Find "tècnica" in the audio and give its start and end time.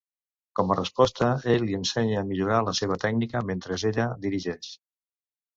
3.07-3.45